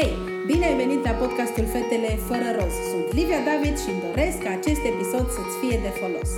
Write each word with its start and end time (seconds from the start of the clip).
Hei, 0.00 0.12
bine 0.46 0.64
ai 0.66 0.76
venit 0.76 1.04
la 1.04 1.10
podcastul 1.10 1.66
Fetele 1.66 2.08
fără 2.08 2.44
roz. 2.58 2.72
Sunt 2.90 3.12
Livia 3.12 3.44
David 3.44 3.78
și 3.78 3.88
îmi 3.88 4.00
doresc 4.00 4.38
ca 4.42 4.50
acest 4.50 4.80
episod 4.84 5.28
să-ți 5.30 5.58
fie 5.60 5.78
de 5.82 5.88
folos. 5.88 6.30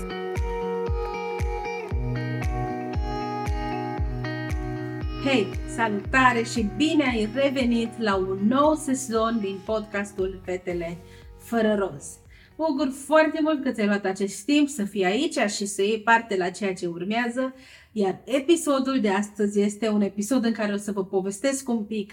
Hei, 5.24 5.46
salutare 5.76 6.42
și 6.42 6.70
bine 6.76 7.04
ai 7.04 7.28
revenit 7.34 7.98
la 7.98 8.16
un 8.16 8.38
nou 8.48 8.74
sezon 8.74 9.38
din 9.40 9.58
podcastul 9.64 10.40
Fetele 10.44 10.96
fără 11.38 11.74
roz. 11.74 12.18
Mă 12.56 12.66
bucur 12.68 12.92
foarte 13.04 13.38
mult 13.42 13.62
că 13.62 13.70
ți-ai 13.70 13.86
luat 13.86 14.04
acest 14.04 14.44
timp 14.44 14.68
să 14.68 14.84
fii 14.84 15.04
aici 15.04 15.38
și 15.38 15.66
să 15.66 15.82
iei 15.82 16.00
parte 16.00 16.36
la 16.36 16.50
ceea 16.50 16.74
ce 16.74 16.86
urmează, 16.86 17.54
iar 17.92 18.20
episodul 18.24 19.00
de 19.00 19.08
astăzi 19.08 19.60
este 19.60 19.88
un 19.88 20.00
episod 20.00 20.44
în 20.44 20.52
care 20.52 20.72
o 20.72 20.76
să 20.76 20.92
vă 20.92 21.04
povestesc 21.04 21.68
un 21.68 21.84
pic 21.84 22.12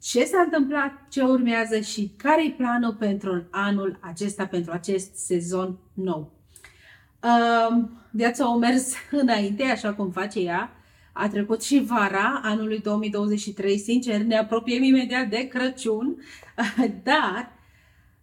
ce 0.00 0.24
s-a 0.24 0.40
întâmplat, 0.40 0.92
ce 1.08 1.22
urmează 1.22 1.80
și 1.80 2.12
care 2.16 2.44
e 2.46 2.50
planul 2.50 2.94
pentru 2.94 3.46
anul 3.50 3.98
acesta, 4.00 4.46
pentru 4.46 4.72
acest 4.72 5.14
sezon 5.14 5.78
nou. 5.94 6.32
Uh, 7.22 7.84
viața 8.10 8.44
a 8.44 8.56
mers 8.56 8.92
înainte, 9.10 9.62
așa 9.62 9.94
cum 9.94 10.10
face 10.10 10.40
ea. 10.40 10.72
A 11.12 11.28
trecut 11.28 11.62
și 11.62 11.84
vara 11.86 12.40
anului 12.42 12.78
2023, 12.80 13.78
sincer, 13.78 14.20
ne 14.20 14.36
apropiem 14.36 14.82
imediat 14.82 15.28
de 15.28 15.48
Crăciun, 15.48 16.16
dar 17.02 17.52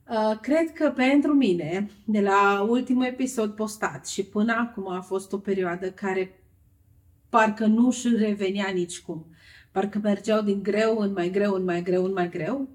uh, 0.10 0.40
cred 0.42 0.72
că 0.72 0.90
pentru 0.96 1.34
mine, 1.34 1.90
de 2.06 2.22
la 2.22 2.66
ultimul 2.70 3.06
episod 3.06 3.52
postat 3.52 4.08
și 4.08 4.24
până 4.24 4.54
acum 4.54 4.92
a 4.92 5.02
fost 5.02 5.34
o 5.34 5.38
perioadă 5.38 5.92
care 5.92 6.40
parcă 7.30 7.66
nu 7.66 7.88
își 7.88 8.16
revenea 8.16 8.70
nicicum 8.74 9.26
parcă 9.76 10.00
mergeau 10.04 10.42
din 10.42 10.64
greu 10.64 10.98
în 10.98 11.12
mai 11.12 11.30
greu, 11.30 11.54
în 11.54 11.64
mai 11.64 11.82
greu, 11.84 12.04
în 12.04 12.12
mai 12.12 12.30
greu. 12.30 12.70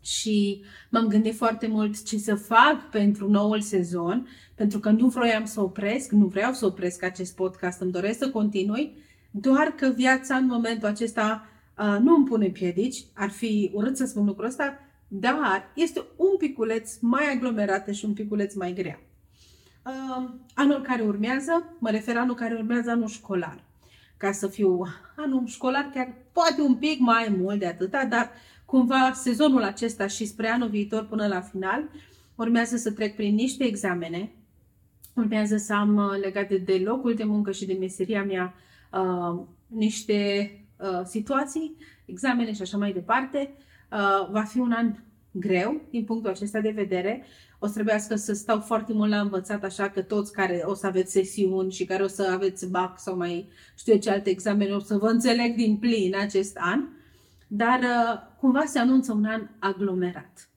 Și 0.00 0.64
m-am 0.90 1.06
gândit 1.06 1.34
foarte 1.34 1.66
mult 1.66 2.04
ce 2.04 2.18
să 2.18 2.34
fac 2.34 2.90
pentru 2.90 3.30
noul 3.30 3.60
sezon, 3.60 4.26
pentru 4.54 4.78
că 4.78 4.90
nu 4.90 5.08
vroiam 5.08 5.44
să 5.44 5.60
opresc, 5.60 6.10
nu 6.10 6.26
vreau 6.26 6.52
să 6.52 6.66
opresc 6.66 7.02
acest 7.02 7.34
podcast, 7.34 7.80
îmi 7.80 7.92
doresc 7.92 8.18
să 8.18 8.30
continui, 8.30 8.96
doar 9.30 9.66
că 9.66 9.92
viața 9.96 10.36
în 10.36 10.46
momentul 10.46 10.88
acesta 10.88 11.48
uh, 11.78 11.96
nu 12.00 12.14
îmi 12.14 12.26
pune 12.26 12.48
piedici, 12.48 13.04
ar 13.14 13.30
fi 13.30 13.70
urât 13.74 13.96
să 13.96 14.04
spun 14.04 14.24
lucrul 14.24 14.46
ăsta, 14.46 14.78
dar 15.08 15.72
este 15.74 16.04
un 16.16 16.36
piculeț 16.38 16.98
mai 17.00 17.32
aglomerată 17.34 17.92
și 17.92 18.04
un 18.04 18.12
piculeț 18.12 18.54
mai 18.54 18.72
grea. 18.72 19.00
Uh, 19.86 20.30
anul 20.54 20.80
care 20.80 21.02
urmează, 21.02 21.76
mă 21.78 21.90
refer 21.90 22.16
anul 22.16 22.34
care 22.34 22.54
urmează 22.54 22.90
anul 22.90 23.08
școlar 23.08 23.65
ca 24.16 24.32
să 24.32 24.46
fiu 24.46 24.82
anul 25.16 25.46
școlar, 25.46 25.90
chiar 25.94 26.14
poate 26.32 26.60
un 26.60 26.74
pic 26.74 26.98
mai 26.98 27.36
mult 27.38 27.58
de 27.58 27.66
atâta, 27.66 28.04
dar 28.04 28.30
cumva 28.64 29.12
sezonul 29.14 29.62
acesta 29.62 30.06
și 30.06 30.26
spre 30.26 30.48
anul 30.48 30.68
viitor 30.68 31.06
până 31.06 31.26
la 31.26 31.40
final 31.40 31.88
urmează 32.34 32.76
să 32.76 32.92
trec 32.92 33.14
prin 33.14 33.34
niște 33.34 33.64
examene, 33.64 34.32
urmează 35.14 35.56
să 35.56 35.74
am 35.74 35.96
uh, 35.96 36.18
legate 36.20 36.56
de 36.56 36.82
locul 36.84 37.14
de 37.14 37.24
muncă 37.24 37.52
și 37.52 37.66
de 37.66 37.76
meseria 37.80 38.24
mea 38.24 38.54
uh, 38.92 39.40
niște 39.66 40.50
uh, 40.76 41.00
situații, 41.04 41.76
examene 42.04 42.52
și 42.52 42.62
așa 42.62 42.76
mai 42.76 42.92
departe. 42.92 43.54
Uh, 43.90 44.30
va 44.30 44.42
fi 44.42 44.58
un 44.58 44.72
an 44.72 44.94
greu 45.38 45.80
din 45.90 46.04
punctul 46.04 46.30
acesta 46.30 46.60
de 46.60 46.70
vedere. 46.70 47.24
O 47.58 47.66
să 47.66 47.72
trebuiască 47.72 48.14
să 48.14 48.32
stau 48.32 48.60
foarte 48.60 48.92
mult 48.92 49.10
la 49.10 49.20
învățat, 49.20 49.64
așa 49.64 49.88
că 49.88 50.02
toți 50.02 50.32
care 50.32 50.62
o 50.64 50.74
să 50.74 50.86
aveți 50.86 51.12
sesiuni 51.12 51.72
și 51.72 51.84
care 51.84 52.02
o 52.02 52.06
să 52.06 52.30
aveți 52.32 52.70
BAC 52.70 53.00
sau 53.00 53.16
mai 53.16 53.48
știu 53.78 53.92
eu 53.92 53.98
ce 53.98 54.10
alte 54.10 54.30
examene, 54.30 54.72
o 54.72 54.80
să 54.80 54.96
vă 54.96 55.08
înțeleg 55.08 55.54
din 55.54 55.76
plin 55.76 56.16
acest 56.16 56.56
an. 56.60 56.84
Dar 57.46 57.78
uh, 57.78 58.20
cumva 58.40 58.64
se 58.64 58.78
anunță 58.78 59.12
un 59.12 59.24
an 59.24 59.48
aglomerat. 59.58 60.50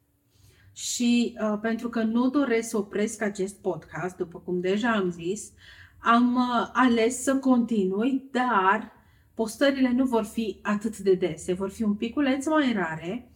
Și 0.74 1.38
uh, 1.42 1.60
pentru 1.62 1.90
că 1.90 2.04
nu 2.04 2.30
doresc 2.30 2.70
să 2.70 2.78
opresc 2.78 3.22
acest 3.22 3.56
podcast, 3.62 4.16
după 4.16 4.40
cum 4.40 4.60
deja 4.60 4.92
am 4.92 5.12
zis, 5.12 5.52
am 6.00 6.36
uh, 6.36 6.70
ales 6.74 7.24
să 7.24 7.36
continui, 7.36 8.30
dar 8.32 8.92
postările 9.34 9.92
nu 9.92 10.06
vor 10.06 10.24
fi 10.24 10.60
atât 10.62 10.98
de 10.98 11.14
dese, 11.14 11.54
vor 11.54 11.70
fi 11.70 11.84
un 11.84 11.94
piculeț 11.94 12.48
mai 12.48 12.74
rare 12.74 13.29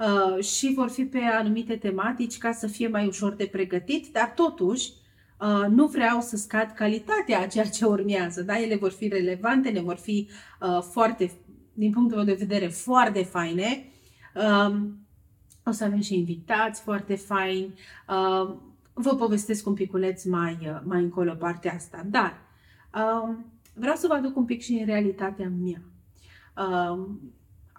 Uh, 0.00 0.44
și 0.44 0.72
vor 0.74 0.88
fi 0.88 1.04
pe 1.04 1.18
anumite 1.18 1.76
tematici 1.76 2.38
ca 2.38 2.52
să 2.52 2.66
fie 2.66 2.88
mai 2.88 3.06
ușor 3.06 3.34
de 3.34 3.46
pregătit, 3.46 4.12
dar 4.12 4.32
totuși 4.36 4.92
uh, 5.40 5.66
nu 5.68 5.86
vreau 5.86 6.20
să 6.20 6.36
scad 6.36 6.70
calitatea 6.70 7.40
a 7.40 7.46
ceea 7.46 7.64
ce 7.64 7.84
urmează. 7.84 8.42
Da? 8.42 8.60
Ele 8.60 8.76
vor 8.76 8.90
fi 8.90 9.08
relevante, 9.08 9.70
ne 9.70 9.80
vor 9.80 9.96
fi 9.96 10.28
uh, 10.60 10.82
foarte, 10.90 11.30
din 11.72 11.92
punctul 11.92 12.16
meu 12.16 12.26
de 12.26 12.34
vedere, 12.34 12.66
foarte 12.66 13.22
faine. 13.22 13.84
Um, 14.34 15.06
o 15.64 15.70
să 15.70 15.84
avem 15.84 16.00
și 16.00 16.18
invitați 16.18 16.80
foarte 16.82 17.14
faini. 17.14 17.74
Vă 18.92 19.14
povestesc 19.18 19.66
un 19.66 19.74
piculeț 19.74 20.24
mai, 20.24 20.80
mai 20.84 21.02
încolo 21.02 21.34
partea 21.34 21.72
asta. 21.74 22.06
Dar 22.06 22.36
um, 22.94 23.52
vreau 23.74 23.96
să 23.96 24.06
vă 24.06 24.14
aduc 24.14 24.36
un 24.36 24.44
pic 24.44 24.60
și 24.60 24.72
în 24.72 24.86
realitatea 24.86 25.52
mea. 25.60 25.82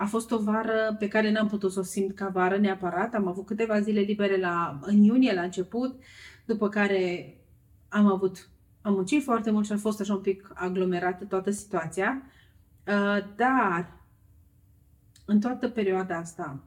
Um, 0.02 0.08
a 0.08 0.10
fost 0.10 0.32
o 0.32 0.40
vară 0.40 0.96
pe 1.00 1.08
care 1.08 1.32
n-am 1.32 1.48
putut 1.48 1.72
să 1.72 1.80
o 1.80 1.84
simt 1.84 2.16
ca 2.16 2.28
vară 2.28 2.58
neapărat. 2.58 3.14
Am 3.14 3.28
avut 3.28 3.46
câteva 3.46 3.80
zile 3.80 4.00
libere 4.00 4.40
la, 4.40 4.80
în 4.82 5.02
iunie, 5.02 5.34
la 5.34 5.42
început, 5.42 6.04
după 6.46 6.70
care 6.70 7.36
am 7.90 8.06
avut, 8.06 8.50
am 8.82 8.94
muncit 8.94 9.24
foarte 9.24 9.52
mult 9.52 9.66
și 9.66 9.72
a 9.72 9.78
fost 9.78 10.00
așa 10.00 10.14
un 10.14 10.22
pic 10.22 10.52
aglomerată 10.54 11.26
toată 11.26 11.52
situația. 11.52 12.24
Uh, 12.88 13.18
dar, 13.36 14.00
în 15.26 15.40
toată 15.40 15.70
perioada 15.70 16.18
asta, 16.18 16.64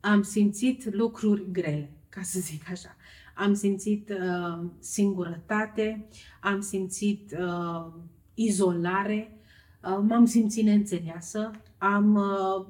am 0.00 0.22
simțit 0.22 0.94
lucruri 0.94 1.50
grele, 1.52 1.90
ca 2.08 2.22
să 2.22 2.40
zic 2.40 2.70
așa. 2.70 2.96
Am 3.34 3.54
simțit 3.54 4.10
uh, 4.10 4.64
singurătate, 4.78 6.08
am 6.40 6.60
simțit 6.60 7.36
uh, 7.38 7.92
izolare, 8.34 9.36
Uh, 9.36 9.41
m-am 9.82 10.24
simțit 10.24 10.64
neînțeleasă, 10.64 11.50
am, 11.78 12.14
uh, 12.14 12.66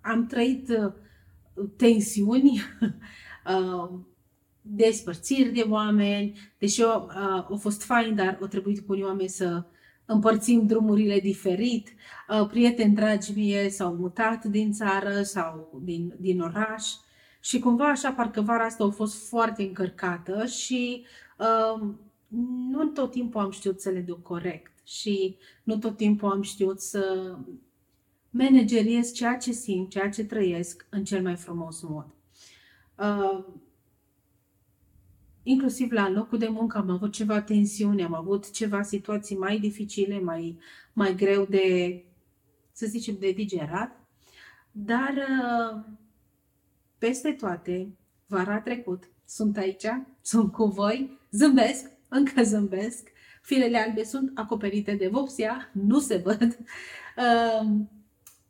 am 0.00 0.26
trăit 0.26 0.68
uh, 0.68 0.92
tensiuni, 1.76 2.60
despărțiri 4.60 5.52
de 5.52 5.64
oameni, 5.68 6.38
deși 6.58 6.80
eu, 6.80 7.10
au 7.48 7.56
fost 7.56 7.82
fain, 7.82 8.14
dar 8.14 8.38
au 8.40 8.46
trebuit 8.46 8.86
cu 8.86 8.92
unii 8.92 9.04
oameni 9.04 9.28
să 9.28 9.64
împărțim 10.04 10.66
drumurile 10.66 11.20
diferit. 11.20 11.94
Prieteni 12.48 12.94
dragi 12.94 13.32
mie 13.34 13.68
s-au 13.70 13.94
mutat 13.94 14.44
din 14.44 14.72
țară 14.72 15.22
sau 15.22 15.80
din, 15.84 16.14
din 16.18 16.40
oraș 16.40 16.84
și 17.44 17.58
cumva 17.58 17.88
așa 17.88 18.12
parcă 18.12 18.40
vara 18.40 18.64
asta 18.64 18.84
a 18.84 18.90
fost 18.90 19.28
foarte 19.28 19.62
încărcată 19.62 20.46
și 20.46 21.04
uh, 21.38 21.88
nu 22.70 22.84
tot 22.84 23.10
timpul 23.10 23.40
am 23.40 23.50
știut 23.50 23.80
să 23.80 23.90
le 23.90 24.00
duc 24.00 24.22
corect 24.22 24.73
și 24.84 25.36
nu 25.62 25.78
tot 25.78 25.96
timpul 25.96 26.30
am 26.30 26.42
știut 26.42 26.80
să 26.80 27.34
manageriez 28.30 29.12
ceea 29.12 29.36
ce 29.36 29.52
simt, 29.52 29.90
ceea 29.90 30.10
ce 30.10 30.24
trăiesc 30.24 30.86
în 30.90 31.04
cel 31.04 31.22
mai 31.22 31.36
frumos 31.36 31.80
mod. 31.80 32.06
Uh, 32.98 33.44
inclusiv 35.42 35.90
la 35.90 36.08
locul 36.08 36.38
de 36.38 36.48
muncă 36.48 36.78
am 36.78 36.90
avut 36.90 37.12
ceva 37.12 37.42
tensiune, 37.42 38.04
am 38.04 38.14
avut 38.14 38.50
ceva 38.50 38.82
situații 38.82 39.36
mai 39.36 39.58
dificile, 39.58 40.20
mai, 40.20 40.58
mai 40.92 41.14
greu 41.14 41.44
de, 41.44 42.04
să 42.72 42.86
zicem, 42.86 43.16
de 43.18 43.30
digerat, 43.30 44.00
dar 44.72 45.14
uh, 45.14 45.82
peste 46.98 47.32
toate, 47.32 47.96
vara 48.26 48.60
trecut, 48.60 49.08
sunt 49.24 49.56
aici, 49.56 49.86
sunt 50.22 50.52
cu 50.52 50.64
voi, 50.64 51.18
zâmbesc, 51.30 51.90
încă 52.08 52.42
zâmbesc 52.42 53.08
Firele 53.44 53.78
albe 53.78 54.04
sunt 54.04 54.30
acoperite 54.34 54.94
de 54.94 55.08
vopsia, 55.08 55.70
nu 55.72 55.98
se 55.98 56.16
văd. 56.16 56.58
Uh, 57.16 57.70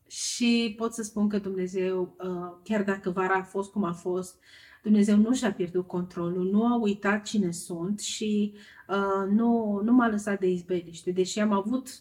și 0.07 0.75
pot 0.77 0.93
să 0.93 1.03
spun 1.03 1.29
că 1.29 1.39
Dumnezeu, 1.39 2.17
uh, 2.19 2.61
chiar 2.63 2.83
dacă 2.83 3.11
vara 3.11 3.35
a 3.35 3.43
fost 3.43 3.73
cum 3.73 3.85
a 3.85 3.93
fost, 3.93 4.39
Dumnezeu 4.83 5.17
nu 5.17 5.35
și-a 5.35 5.53
pierdut 5.53 5.87
controlul, 5.87 6.51
nu 6.51 6.67
a 6.67 6.79
uitat 6.81 7.23
cine 7.23 7.51
sunt 7.51 8.01
și 8.01 8.55
uh, 8.89 9.31
nu, 9.31 9.81
nu 9.85 9.93
m-a 9.93 10.09
lăsat 10.09 10.41
de 10.41 10.49
izbeliște. 10.49 11.11
Deși 11.11 11.41
am 11.41 11.53
avut 11.53 12.01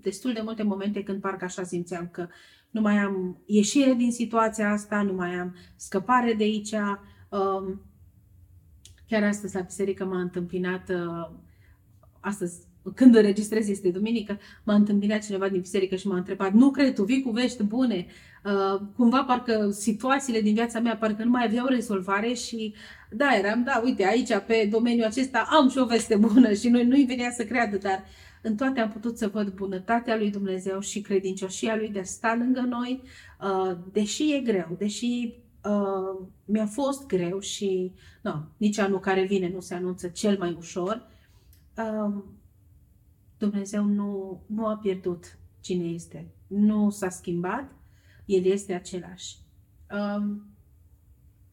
destul 0.00 0.32
de 0.32 0.40
multe 0.42 0.62
momente 0.62 1.02
când 1.02 1.20
parcă 1.20 1.44
așa 1.44 1.62
simțeam 1.62 2.08
că 2.08 2.26
nu 2.70 2.80
mai 2.80 2.96
am 2.96 3.42
ieșire 3.46 3.92
din 3.92 4.12
situația 4.12 4.70
asta, 4.70 5.02
nu 5.02 5.12
mai 5.12 5.34
am 5.34 5.56
scăpare 5.76 6.34
de 6.34 6.44
aici. 6.44 6.72
Uh, 7.28 7.74
chiar 9.06 9.22
astăzi 9.22 9.54
la 9.54 9.60
biserică 9.60 10.04
m-a 10.04 10.20
întâmpinat 10.20 10.88
uh, 10.88 11.30
astăzi, 12.24 12.56
când 12.94 13.14
înregistrez, 13.14 13.68
este 13.68 13.88
duminică, 13.88 14.38
m-a 14.64 14.74
întâmpinat 14.74 15.24
cineva 15.24 15.48
din 15.48 15.60
biserică 15.60 15.96
și 15.96 16.06
m-a 16.06 16.16
întrebat, 16.16 16.52
nu 16.52 16.70
cred, 16.70 16.94
tu 16.94 17.04
vii 17.04 17.22
cu 17.22 17.30
vești 17.30 17.62
bune, 17.62 18.06
uh, 18.44 18.80
cumva 18.96 19.24
parcă 19.24 19.70
situațiile 19.70 20.40
din 20.40 20.54
viața 20.54 20.80
mea 20.80 20.96
parcă 20.96 21.24
nu 21.24 21.30
mai 21.30 21.44
aveau 21.44 21.66
rezolvare 21.66 22.32
și 22.32 22.74
da, 23.10 23.36
eram, 23.38 23.62
da, 23.64 23.80
uite, 23.84 24.06
aici 24.06 24.38
pe 24.46 24.68
domeniul 24.70 25.06
acesta 25.06 25.46
am 25.50 25.68
și 25.68 25.78
o 25.78 25.84
veste 25.84 26.16
bună 26.16 26.52
și 26.52 26.68
noi 26.68 26.86
nu-i 26.86 27.04
venea 27.04 27.30
să 27.30 27.44
creadă, 27.44 27.76
dar 27.76 28.04
În 28.46 28.56
toate 28.56 28.80
am 28.80 28.90
putut 28.90 29.18
să 29.18 29.28
văd 29.28 29.48
bunătatea 29.48 30.16
lui 30.16 30.30
Dumnezeu 30.30 30.80
și 30.80 31.00
credincioșia 31.00 31.76
lui 31.76 31.88
de 31.88 31.98
a 31.98 32.04
sta 32.04 32.34
lângă 32.38 32.60
noi, 32.60 33.02
uh, 33.40 33.76
deși 33.92 34.34
e 34.34 34.40
greu, 34.40 34.76
deși 34.78 35.34
uh, 35.64 36.26
mi-a 36.44 36.66
fost 36.66 37.06
greu 37.06 37.40
și 37.40 37.92
no, 38.22 38.32
nici 38.56 38.78
anul 38.78 39.00
care 39.00 39.24
vine 39.24 39.50
nu 39.54 39.60
se 39.60 39.74
anunță 39.74 40.08
cel 40.08 40.38
mai 40.38 40.56
ușor, 40.58 41.06
uh, 41.76 42.22
Dumnezeu 43.38 43.84
nu, 43.84 44.42
nu 44.46 44.66
a 44.66 44.76
pierdut 44.76 45.38
cine 45.60 45.84
este. 45.84 46.26
Nu 46.46 46.90
s-a 46.90 47.08
schimbat, 47.08 47.70
El 48.24 48.44
este 48.44 48.72
același. 48.72 49.36
Uh, 49.90 50.36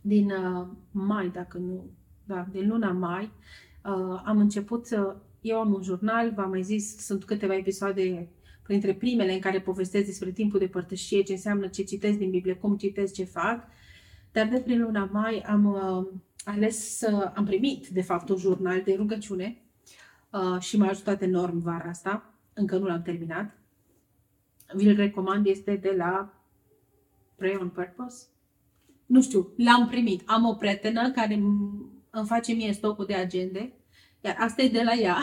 din 0.02 0.32
uh, 0.32 0.68
mai, 0.92 1.30
dacă 1.30 1.58
nu, 1.58 1.90
da, 2.24 2.48
din 2.52 2.68
luna 2.68 2.92
mai, 2.92 3.24
uh, 3.24 4.22
am 4.26 4.38
început 4.38 4.86
să, 4.86 5.16
eu 5.42 5.60
am 5.60 5.74
un 5.74 5.82
jurnal, 5.82 6.34
v-am 6.34 6.50
mai 6.50 6.64
zis, 6.64 6.98
sunt 6.98 7.24
câteva 7.24 7.56
episoade 7.56 8.30
printre 8.64 8.94
primele 8.94 9.34
în 9.34 9.40
care 9.40 9.62
povestesc 9.62 10.06
despre 10.06 10.32
timpul 10.32 10.60
de 10.60 10.68
părtășie, 10.68 11.22
ce 11.22 11.32
înseamnă 11.32 11.68
ce 11.68 11.84
citesc 11.84 12.18
din 12.18 12.30
Biblie, 12.30 12.54
cum 12.54 12.78
citesc, 12.78 13.14
ce 13.14 13.24
fac. 13.24 13.68
Dar 14.32 14.48
de 14.48 14.60
prin 14.60 14.82
luna 14.82 15.10
mai 15.12 15.40
am 15.40 15.66
uh, 15.66 16.08
ales 16.44 16.98
să 16.98 17.32
am 17.36 17.46
primit, 17.46 17.88
de 17.88 18.02
fapt, 18.02 18.30
un 18.30 18.38
jurnal 18.38 18.82
de 18.82 18.94
rugăciune 18.94 19.62
uh, 20.32 20.60
și 20.60 20.78
m-a 20.78 20.88
ajutat 20.88 21.22
enorm 21.22 21.62
vara 21.62 21.90
asta. 21.90 22.34
Încă 22.54 22.78
nu 22.78 22.86
l-am 22.86 23.02
terminat. 23.02 23.58
Vi-l 24.74 24.96
recomand, 24.96 25.46
este 25.46 25.76
de 25.76 25.94
la 25.98 26.34
Pray 27.36 27.58
on 27.60 27.70
Purpose. 27.70 28.26
Nu 29.06 29.22
știu, 29.22 29.54
l-am 29.58 29.88
primit. 29.88 30.22
Am 30.26 30.46
o 30.46 30.54
prietenă 30.54 31.12
care 31.12 31.34
îmi 32.10 32.26
face 32.26 32.54
mie 32.54 32.74
stocul 32.74 33.06
de 33.06 33.14
agende, 33.14 33.74
iar 34.22 34.36
asta 34.40 34.62
e 34.62 34.70
de 34.70 34.84
la 34.84 34.94
ea. 34.94 35.18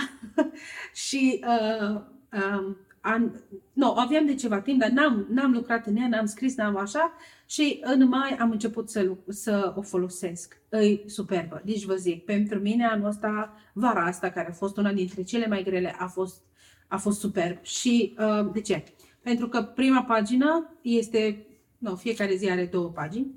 și 1.06 1.44
uh, 1.46 2.00
uh, 2.32 2.76
an, 3.08 3.30
no, 3.72 3.92
aveam 3.96 4.26
de 4.26 4.34
ceva 4.34 4.60
timp, 4.60 4.80
dar 4.80 4.90
n-am, 4.90 5.26
n-am 5.30 5.52
lucrat 5.52 5.86
în 5.86 5.96
ea, 5.96 6.08
n-am 6.08 6.26
scris, 6.26 6.56
n-am 6.56 6.76
așa 6.76 7.12
și 7.46 7.80
în 7.82 8.08
mai 8.08 8.36
am 8.40 8.50
început 8.50 8.90
să, 8.90 9.10
să 9.28 9.72
o 9.76 9.82
folosesc. 9.82 10.60
E 10.70 11.08
superbă. 11.08 11.62
Deci 11.64 11.84
vă 11.84 11.94
zic, 11.94 12.24
pentru 12.24 12.58
mine 12.58 12.86
anul 12.86 13.08
ăsta, 13.08 13.56
vara 13.72 14.04
asta, 14.04 14.30
care 14.30 14.48
a 14.48 14.52
fost 14.52 14.76
una 14.76 14.92
dintre 14.92 15.22
cele 15.22 15.46
mai 15.46 15.62
grele, 15.62 15.94
a 15.98 16.06
fost, 16.06 16.42
a 16.88 16.96
fost 16.96 17.18
superb. 17.18 17.62
Și 17.62 18.16
uh, 18.18 18.50
de 18.52 18.60
ce? 18.60 18.84
Pentru 19.22 19.48
că 19.48 19.62
prima 19.62 20.02
pagină 20.02 20.76
este, 20.82 21.46
nu, 21.78 21.94
fiecare 21.94 22.36
zi 22.36 22.50
are 22.50 22.68
două 22.72 22.88
pagini, 22.88 23.34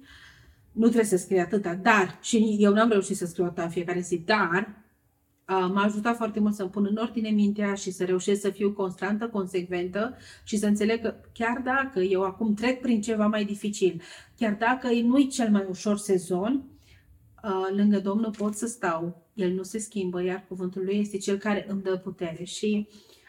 nu 0.71 0.85
trebuie 0.85 1.06
să 1.06 1.18
scrie 1.18 1.41
atâta, 1.41 1.73
dar, 1.73 2.18
și 2.21 2.56
eu 2.59 2.73
n-am 2.73 2.89
reușit 2.89 3.18
să 3.18 3.25
scriu 3.25 3.45
atâta 3.45 3.63
în 3.63 3.69
fiecare 3.69 4.00
zi, 4.00 4.18
dar 4.18 4.81
m-a 5.74 5.83
ajutat 5.83 6.15
foarte 6.15 6.39
mult 6.39 6.53
să-mi 6.53 6.69
pun 6.69 6.88
în 6.89 6.95
ordine 6.95 7.30
mintea 7.30 7.74
și 7.74 7.92
să 7.92 8.03
reușesc 8.03 8.42
să 8.42 8.50
fiu 8.50 8.71
constantă, 8.71 9.27
consecventă 9.27 10.18
și 10.44 10.57
să 10.57 10.65
înțeleg 10.65 11.01
că 11.01 11.15
chiar 11.33 11.62
dacă 11.63 12.00
eu 12.00 12.24
acum 12.24 12.53
trec 12.53 12.81
prin 12.81 13.01
ceva 13.01 13.27
mai 13.27 13.45
dificil, 13.45 14.01
chiar 14.38 14.56
dacă 14.59 14.88
nu-i 15.03 15.27
cel 15.27 15.51
mai 15.51 15.65
ușor 15.69 15.98
sezon, 15.98 16.63
lângă 17.75 18.00
Domnul 18.00 18.31
pot 18.38 18.53
să 18.53 18.65
stau. 18.65 19.25
El 19.33 19.51
nu 19.51 19.63
se 19.63 19.80
schimbă, 19.80 20.24
iar 20.24 20.45
cuvântul 20.48 20.83
lui 20.83 21.00
este 21.00 21.18
cel 21.18 21.38
care 21.38 21.65
îmi 21.69 21.81
dă 21.81 21.97
putere. 21.97 22.44
Și 22.44 22.88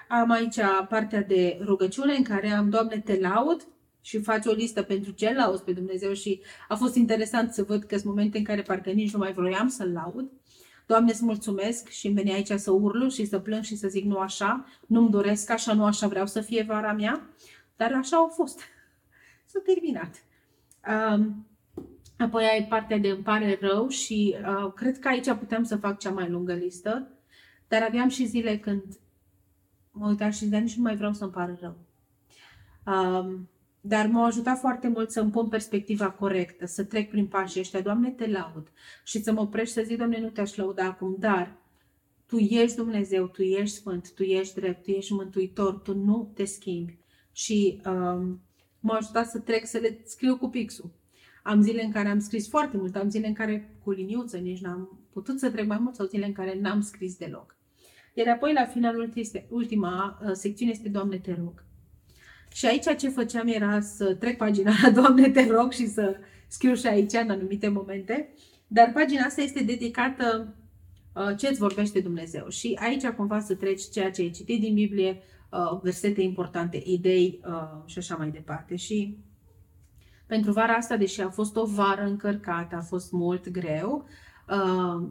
am 0.09 0.31
aici 0.31 0.59
partea 0.89 1.23
de 1.23 1.59
rugăciune 1.65 2.15
în 2.15 2.23
care 2.23 2.51
am, 2.51 2.69
Doamne, 2.69 2.99
te 3.05 3.19
laud 3.21 3.67
și 4.01 4.19
faci 4.19 4.47
o 4.47 4.53
listă 4.53 4.83
pentru 4.83 5.13
ce 5.13 5.35
lauzi 5.35 5.63
pe 5.63 5.73
Dumnezeu 5.73 6.13
și 6.13 6.41
a 6.69 6.75
fost 6.75 6.95
interesant 6.95 7.53
să 7.53 7.63
văd 7.63 7.83
că 7.83 7.95
sunt 7.95 8.09
momente 8.09 8.39
în 8.39 8.45
care 8.45 8.63
parcă 8.63 8.91
nici 8.91 9.13
nu 9.13 9.19
mai 9.19 9.33
vroiam 9.33 9.69
să-L 9.69 9.93
laud. 9.93 10.31
Doamne, 10.93 11.11
îți 11.11 11.25
mulțumesc 11.25 11.89
și 11.89 12.07
îmi 12.07 12.15
veni 12.15 12.33
aici 12.33 12.51
să 12.59 12.71
urlu 12.71 13.09
și 13.09 13.25
să 13.25 13.39
plâng 13.39 13.63
și 13.63 13.77
să 13.77 13.89
zic 13.89 14.05
nu 14.05 14.19
așa, 14.19 14.67
nu-mi 14.87 15.11
doresc 15.11 15.51
așa, 15.51 15.73
nu 15.73 15.85
așa 15.85 16.07
vreau 16.07 16.27
să 16.27 16.41
fie 16.41 16.63
vara 16.63 16.93
mea, 16.93 17.29
dar 17.77 17.93
așa 17.93 18.17
au 18.17 18.29
fost. 18.29 18.61
S-a 19.51 19.61
terminat. 19.65 20.25
Um, 20.89 21.47
apoi 22.19 22.45
ai 22.45 22.67
partea 22.69 22.99
de 22.99 23.09
îmi 23.09 23.23
pare 23.23 23.59
rău 23.61 23.89
și 23.89 24.37
uh, 24.47 24.73
cred 24.73 24.99
că 24.99 25.09
aici 25.09 25.33
puteam 25.33 25.65
să 25.65 25.77
fac 25.77 25.99
cea 25.99 26.11
mai 26.11 26.29
lungă 26.29 26.55
listă, 26.55 27.09
dar 27.69 27.83
aveam 27.83 28.09
și 28.09 28.27
zile 28.27 28.59
când 28.59 28.83
mă 29.91 30.09
uitam 30.09 30.31
și 30.31 30.45
ziceam 30.45 30.63
nici 30.63 30.77
nu 30.77 30.83
mai 30.83 30.97
vreau 30.97 31.13
să 31.13 31.25
îmi 31.25 31.33
pară 31.33 31.59
rău. 31.61 31.77
Um, 32.95 33.49
dar 33.85 34.07
m-a 34.07 34.27
ajutat 34.27 34.59
foarte 34.59 34.89
mult 34.89 35.11
să-mi 35.11 35.31
pun 35.31 35.49
perspectiva 35.49 36.11
corectă, 36.11 36.67
să 36.67 36.85
trec 36.85 37.11
prin 37.11 37.27
pașii 37.27 37.61
ăștia. 37.61 37.81
Doamne, 37.81 38.11
te 38.11 38.27
laud. 38.27 38.73
Și 39.05 39.23
să 39.23 39.33
mă 39.33 39.41
oprești 39.41 39.75
să 39.75 39.83
zic, 39.83 39.97
Doamne, 39.97 40.21
nu 40.21 40.29
te-aș 40.29 40.57
lăuda 40.57 40.85
acum, 40.85 41.17
dar 41.19 41.57
Tu 42.27 42.37
ești 42.37 42.77
Dumnezeu, 42.77 43.27
Tu 43.27 43.43
ești 43.43 43.77
Sfânt, 43.77 44.13
Tu 44.15 44.23
ești 44.23 44.55
drept, 44.55 44.83
Tu 44.83 44.91
ești 44.91 45.13
Mântuitor, 45.13 45.75
Tu 45.75 45.95
nu 45.95 46.31
te 46.35 46.45
schimbi. 46.45 46.99
Și 47.33 47.81
um, 47.87 48.41
m-a 48.81 48.97
ajutat 48.97 49.31
să 49.31 49.39
trec, 49.39 49.67
să 49.67 49.79
le 49.79 50.01
scriu 50.05 50.37
cu 50.37 50.49
pixul. 50.49 50.91
Am 51.43 51.61
zile 51.61 51.83
în 51.83 51.91
care 51.91 52.09
am 52.09 52.19
scris 52.19 52.49
foarte 52.49 52.77
mult, 52.77 52.97
am 52.97 53.11
zile 53.11 53.27
în 53.27 53.35
care 53.35 53.79
cu 53.85 53.91
liniuță 53.91 54.37
nici 54.37 54.61
n-am 54.61 55.01
putut 55.13 55.39
să 55.39 55.51
trec 55.51 55.67
mai 55.67 55.79
mult 55.79 55.95
sau 55.95 56.07
zile 56.07 56.27
în 56.27 56.33
care 56.33 56.61
n-am 56.61 56.81
scris 56.81 57.17
deloc. 57.17 57.57
Iar 58.15 58.29
apoi 58.29 58.53
la 58.53 58.65
finalul 58.65 59.11
este, 59.15 59.47
ultima 59.51 60.19
uh, 60.23 60.31
secțiune 60.33 60.71
este 60.71 60.89
Doamne, 60.89 61.19
te 61.19 61.35
rog. 61.35 61.65
Și 62.53 62.67
aici 62.67 62.97
ce 62.99 63.09
făceam 63.09 63.47
era 63.47 63.81
să 63.81 64.15
trec 64.15 64.37
pagina 64.37 64.73
la 64.83 64.91
Doamne, 64.91 65.31
te 65.31 65.47
rog 65.47 65.73
și 65.73 65.87
să 65.87 66.17
scriu 66.49 66.75
și 66.75 66.87
aici 66.87 67.13
în 67.13 67.31
anumite 67.31 67.69
momente. 67.69 68.35
Dar 68.67 68.91
pagina 68.95 69.25
asta 69.25 69.41
este 69.41 69.63
dedicată 69.63 70.55
uh, 71.15 71.37
ce 71.37 71.49
îți 71.49 71.59
vorbește 71.59 72.01
Dumnezeu. 72.01 72.49
Și 72.49 72.79
aici 72.83 73.07
cumva 73.07 73.41
să 73.41 73.55
treci 73.55 73.91
ceea 73.93 74.11
ce 74.11 74.23
ai 74.23 74.31
citit 74.31 74.61
din 74.61 74.75
Biblie, 74.75 75.23
uh, 75.51 75.81
versete 75.83 76.23
importante, 76.23 76.83
idei 76.85 77.41
uh, 77.47 77.83
și 77.85 77.99
așa 77.99 78.17
mai 78.17 78.31
departe. 78.31 78.77
Și 78.77 79.19
pentru 80.27 80.53
vara 80.53 80.73
asta, 80.73 80.97
deși 80.97 81.21
a 81.21 81.29
fost 81.29 81.57
o 81.57 81.67
vară 81.67 82.03
încărcată, 82.03 82.77
a 82.77 82.81
fost 82.81 83.13
mult 83.13 83.49
greu, 83.49 84.07
uh, 84.49 85.09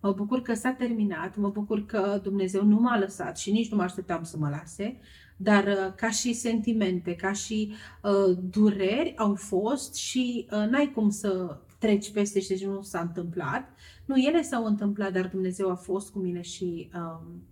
mă 0.00 0.12
bucur 0.12 0.42
că 0.42 0.54
s-a 0.54 0.70
terminat, 0.70 1.36
mă 1.36 1.48
bucur 1.48 1.86
că 1.86 2.20
Dumnezeu 2.22 2.64
nu 2.64 2.80
m-a 2.80 2.98
lăsat 2.98 3.38
și 3.38 3.50
nici 3.50 3.70
nu 3.70 3.76
mă 3.76 3.82
așteptam 3.82 4.22
să 4.22 4.36
mă 4.38 4.48
lase. 4.48 5.00
Dar 5.42 5.66
uh, 5.66 5.92
ca 5.96 6.10
și 6.10 6.32
sentimente, 6.32 7.14
ca 7.14 7.32
și 7.32 7.72
uh, 8.02 8.38
dureri 8.50 9.14
au 9.16 9.34
fost 9.34 9.94
și 9.94 10.46
uh, 10.50 10.68
n-ai 10.70 10.92
cum 10.94 11.10
să 11.10 11.58
treci 11.78 12.12
peste 12.12 12.40
și 12.40 12.48
deci 12.48 12.64
nu 12.64 12.82
s-a 12.82 13.00
întâmplat. 13.00 13.68
Nu, 14.04 14.16
ele 14.16 14.42
s-au 14.42 14.64
întâmplat, 14.64 15.12
dar 15.12 15.28
Dumnezeu 15.28 15.70
a 15.70 15.74
fost 15.74 16.10
cu 16.10 16.18
mine 16.18 16.40
și 16.40 16.90
um, 16.94 17.42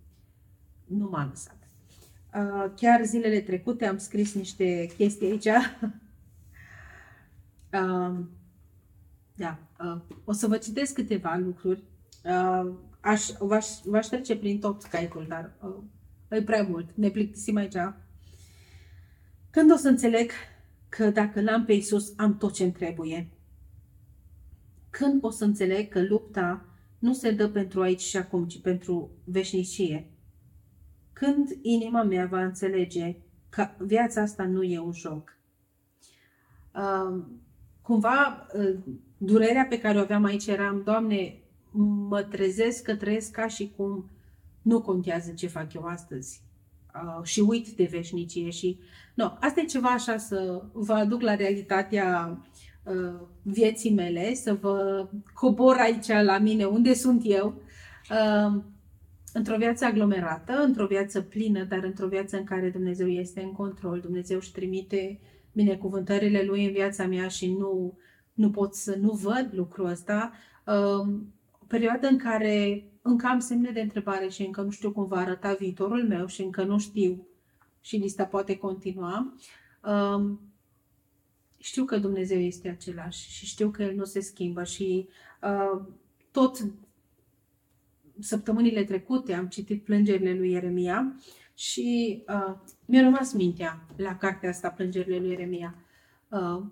nu 0.85 1.09
m-a 1.11 1.25
lăsat. 1.29 1.57
Uh, 2.35 2.71
chiar 2.75 3.03
zilele 3.03 3.39
trecute 3.39 3.85
am 3.85 3.97
scris 3.97 4.33
niște 4.33 4.89
chestii 4.97 5.27
aici. 5.27 5.45
uh, 7.73 8.19
da, 9.43 9.57
uh, 9.83 10.01
o 10.23 10.31
să 10.31 10.47
vă 10.47 10.57
citesc 10.57 10.93
câteva 10.93 11.35
lucruri. 11.35 11.83
Uh, 12.23 12.71
aș, 12.99 13.27
v-aș, 13.39 13.67
v-aș 13.83 14.05
trece 14.05 14.37
prin 14.37 14.59
tot 14.59 14.83
caietul, 14.83 15.25
dar 15.27 15.51
uh, 15.61 15.75
E 16.29 16.41
prea 16.43 16.63
mult. 16.63 16.89
Ne 16.95 17.09
plictisim 17.09 17.55
aici. 17.55 17.77
Când 19.49 19.71
o 19.71 19.75
să 19.75 19.87
înțeleg 19.87 20.31
că 20.89 21.09
dacă 21.09 21.41
l-am 21.41 21.65
pe 21.65 21.73
Isus, 21.73 22.13
am 22.17 22.37
tot 22.37 22.53
ce-mi 22.53 22.71
trebuie? 22.71 23.29
Când 24.89 25.23
o 25.23 25.29
să 25.29 25.43
înțeleg 25.43 25.89
că 25.89 26.01
lupta 26.01 26.65
nu 26.99 27.13
se 27.13 27.31
dă 27.31 27.49
pentru 27.49 27.81
aici 27.81 28.01
și 28.01 28.17
acum, 28.17 28.47
ci 28.47 28.61
pentru 28.61 29.11
veșnicie? 29.23 30.11
Când 31.13 31.47
inima 31.61 32.03
mea 32.03 32.25
va 32.25 32.43
înțelege 32.43 33.15
că 33.49 33.67
viața 33.77 34.21
asta 34.21 34.43
nu 34.43 34.63
e 34.63 34.79
un 34.79 34.93
joc? 34.93 35.37
Uh, 36.75 37.23
cumva, 37.81 38.47
uh, 38.53 38.77
durerea 39.17 39.65
pe 39.65 39.79
care 39.79 39.97
o 39.97 40.01
aveam 40.01 40.23
aici 40.23 40.47
eram, 40.47 40.81
Doamne, 40.83 41.39
mă 42.09 42.23
trezesc 42.23 42.83
că 42.83 42.95
trăiesc 42.95 43.31
ca 43.31 43.47
și 43.47 43.73
cum 43.75 44.09
nu 44.69 44.81
contează 44.81 45.31
ce 45.31 45.47
fac 45.47 45.73
eu 45.73 45.83
astăzi 45.83 46.41
uh, 46.95 47.23
și 47.23 47.39
uit 47.39 47.67
de 47.67 47.87
veșnicie 47.91 48.49
și 48.49 48.79
no, 49.15 49.31
asta 49.39 49.61
e 49.61 49.65
ceva 49.65 49.89
așa 49.89 50.17
să 50.17 50.63
vă 50.73 50.93
aduc 50.93 51.21
la 51.21 51.35
realitatea 51.35 52.39
uh, 52.83 53.21
vieții 53.41 53.93
mele, 53.93 54.33
să 54.33 54.53
vă 54.53 55.07
cobor 55.33 55.75
aici 55.75 56.07
la 56.07 56.37
mine 56.37 56.65
unde 56.65 56.93
sunt 56.93 57.21
eu, 57.25 57.61
uh, 58.11 58.61
într-o 59.33 59.57
viață 59.57 59.85
aglomerată, 59.85 60.53
într-o 60.65 60.85
viață 60.85 61.21
plină, 61.21 61.63
dar 61.63 61.83
într-o 61.83 62.07
viață 62.07 62.37
în 62.37 62.43
care 62.43 62.69
Dumnezeu 62.69 63.07
este 63.07 63.41
în 63.41 63.51
control, 63.51 63.99
Dumnezeu 63.99 64.37
își 64.37 64.51
trimite 64.51 65.19
binecuvântările 65.51 66.43
Lui 66.43 66.65
în 66.65 66.71
viața 66.71 67.05
mea 67.05 67.27
și 67.27 67.51
nu, 67.53 67.97
nu 68.33 68.49
pot 68.49 68.75
să 68.75 68.95
nu 68.99 69.11
văd 69.11 69.49
lucrul 69.51 69.85
ăsta. 69.85 70.31
Uh, 70.65 70.73
o 71.03 71.38
perioadă 71.69 72.07
în 72.07 72.17
care 72.17 72.83
încă 73.01 73.27
am 73.27 73.39
semne 73.39 73.71
de 73.71 73.81
întrebare 73.81 74.27
și 74.27 74.45
încă 74.45 74.61
nu 74.61 74.69
știu 74.69 74.91
cum 74.91 75.05
va 75.05 75.17
arăta 75.17 75.53
viitorul 75.53 76.07
meu 76.07 76.25
și 76.25 76.41
încă 76.41 76.63
nu 76.63 76.79
știu 76.79 77.27
și 77.81 77.97
lista 77.97 78.25
poate 78.25 78.57
continua. 78.57 79.33
Um, 79.83 80.39
știu 81.57 81.85
că 81.85 81.97
Dumnezeu 81.97 82.39
este 82.39 82.69
același 82.69 83.29
și 83.29 83.45
știu 83.45 83.69
că 83.69 83.83
El 83.83 83.95
nu 83.95 84.03
se 84.03 84.19
schimbă 84.19 84.63
și 84.63 85.07
uh, 85.41 85.81
tot 86.31 86.57
săptămânile 88.19 88.83
trecute 88.83 89.33
am 89.33 89.47
citit 89.47 89.83
plângerile 89.83 90.33
lui 90.33 90.51
Ieremia 90.51 91.15
Și 91.53 92.23
uh, 92.27 92.55
mi-a 92.85 93.01
rămas 93.01 93.33
mintea 93.33 93.85
la 93.95 94.15
cartea 94.15 94.49
asta, 94.49 94.69
Plângerile 94.69 95.19
lui 95.19 95.29
Ieremia. 95.29 95.75
Uh, 96.29 96.63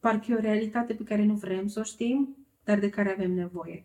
parcă 0.00 0.32
e 0.32 0.34
o 0.34 0.40
realitate 0.40 0.94
pe 0.94 1.04
care 1.04 1.24
nu 1.24 1.34
vrem 1.34 1.66
să 1.66 1.80
o 1.80 1.82
știm, 1.82 2.36
dar 2.64 2.78
de 2.78 2.88
care 2.88 3.12
avem 3.12 3.32
nevoie. 3.32 3.84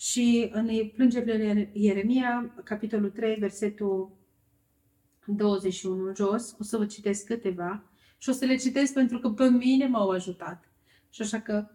Și 0.00 0.50
în 0.52 0.88
Plângerile 0.94 1.52
lui 1.52 1.70
Ieremia, 1.72 2.54
capitolul 2.64 3.10
3, 3.10 3.34
versetul 3.34 4.18
21 5.26 6.14
jos, 6.14 6.56
o 6.58 6.62
să 6.62 6.76
vă 6.76 6.86
citesc 6.86 7.24
câteva 7.26 7.84
și 8.18 8.28
o 8.28 8.32
să 8.32 8.44
le 8.44 8.56
citesc 8.56 8.92
pentru 8.92 9.18
că 9.18 9.30
pe 9.30 9.48
mine 9.48 9.86
m-au 9.86 10.10
ajutat. 10.10 10.72
Și 11.10 11.22
așa 11.22 11.40
că 11.40 11.66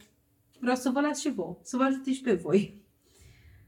vreau 0.59 0.75
să 0.75 0.89
vă 0.89 1.01
las 1.01 1.19
și 1.19 1.31
voi, 1.31 1.57
să 1.61 1.77
vă 1.77 1.83
ajute 1.83 2.13
și 2.13 2.21
pe 2.21 2.33
voi. 2.33 2.81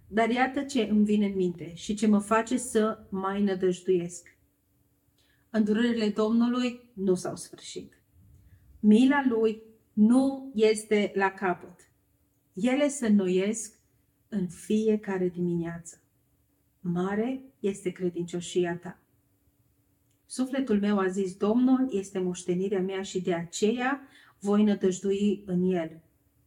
Dar 0.08 0.30
iată 0.30 0.64
ce 0.64 0.82
îmi 0.82 1.06
vine 1.06 1.26
în 1.26 1.36
minte 1.36 1.74
și 1.76 1.96
ce 1.96 2.08
mă 2.08 2.20
face 2.20 2.58
să 2.58 3.00
mai 3.10 3.44
nădăjduiesc. 3.44 4.38
Îndurările 5.50 6.10
Domnului 6.10 6.90
nu 6.94 7.16
s-au 7.16 7.36
sfârșit. 7.36 8.02
Mila 8.80 9.26
Lui 9.30 9.62
nu 9.94 10.52
este 10.56 11.12
la 11.16 11.32
capăt. 11.32 11.92
Ele 12.54 12.88
se 12.88 13.08
înnoiesc 13.08 13.77
în 14.30 14.48
fiecare 14.48 15.30
dimineață. 15.30 16.02
Mare 16.80 17.42
este 17.60 17.90
credincioșia 17.90 18.78
ta. 18.78 19.00
Sufletul 20.26 20.80
meu 20.80 21.00
a 21.00 21.08
zis, 21.08 21.36
Domnul 21.36 21.88
este 21.92 22.20
moștenirea 22.20 22.82
mea 22.82 23.02
și 23.02 23.22
de 23.22 23.34
aceea 23.34 24.02
voi 24.40 24.64
nădăjdui 24.64 25.44
în 25.46 25.72
el. 25.72 26.02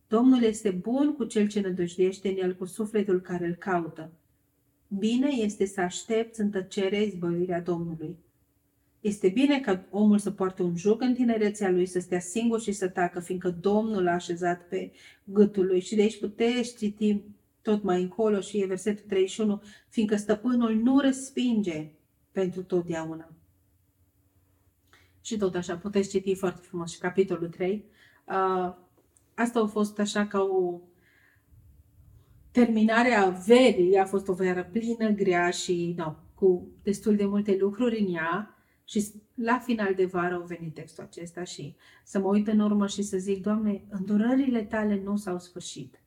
Domnul 0.09 0.43
este 0.43 0.71
bun 0.71 1.15
cu 1.15 1.25
cel 1.25 1.49
ce 1.49 1.61
nădăjduiește 1.61 2.29
în 2.29 2.37
el, 2.37 2.55
cu 2.55 2.65
sufletul 2.65 3.21
care 3.21 3.47
îl 3.47 3.55
caută. 3.55 4.13
Bine 4.99 5.29
este 5.29 5.67
să 5.67 5.81
aștepți 5.81 6.41
în 6.41 6.51
tăcere 6.51 7.03
izbăvirea 7.03 7.61
Domnului. 7.61 8.17
Este 9.01 9.29
bine 9.29 9.61
ca 9.61 9.85
omul 9.91 10.19
să 10.19 10.31
poarte 10.31 10.63
un 10.63 10.77
juc 10.77 11.01
în 11.01 11.15
tinerețea 11.15 11.71
lui, 11.71 11.87
să 11.87 12.01
stea 12.01 12.21
singur 12.21 12.61
și 12.61 12.73
să 12.73 12.89
tacă, 12.89 13.21
fiindcă 13.21 13.51
Domnul 13.61 14.03
l-a 14.03 14.13
așezat 14.13 14.69
pe 14.69 14.93
gâtul 15.25 15.67
lui. 15.67 15.81
Și 15.81 15.95
de 15.95 16.03
aici 16.03 16.19
puteți 16.19 16.77
citi 16.77 17.21
tot 17.63 17.83
mai 17.83 18.03
încolo 18.03 18.41
și 18.41 18.61
e 18.61 18.67
versetul 18.67 19.05
31, 19.09 19.63
fiindcă 19.89 20.17
stăpânul 20.17 20.75
nu 20.75 20.99
respinge 20.99 21.91
pentru 22.33 22.63
totdeauna. 22.63 23.33
Și 25.21 25.37
tot 25.37 25.55
așa, 25.55 25.77
puteți 25.77 26.09
citi 26.09 26.35
foarte 26.35 26.61
frumos 26.63 26.93
și 26.93 26.99
capitolul 26.99 27.49
3. 27.49 27.85
Uh, 28.25 28.75
asta 29.35 29.61
a 29.61 29.67
fost 29.67 29.99
așa 29.99 30.27
ca 30.27 30.41
o 30.41 30.81
terminare 32.51 33.13
a 33.13 33.29
verii, 33.29 33.97
a 33.97 34.05
fost 34.05 34.29
o 34.29 34.33
veră 34.33 34.65
plină, 34.73 35.09
grea 35.09 35.51
și 35.51 35.95
no, 35.97 36.15
cu 36.35 36.69
destul 36.83 37.17
de 37.17 37.25
multe 37.25 37.57
lucruri 37.61 38.01
în 38.01 38.15
ea. 38.15 38.55
Și 38.85 39.05
la 39.35 39.59
final 39.59 39.95
de 39.95 40.05
vară 40.05 40.35
au 40.35 40.43
venit 40.43 40.75
textul 40.75 41.05
acesta 41.05 41.45
și 41.45 41.77
să 42.05 42.19
mă 42.19 42.29
uit 42.29 42.49
în 42.49 42.59
urmă 42.59 42.87
și 42.87 43.03
să 43.03 43.17
zic, 43.17 43.43
Doamne, 43.43 43.85
îndurările 43.89 44.63
tale 44.63 45.03
nu 45.05 45.17
s-au 45.17 45.39
sfârșit 45.39 46.00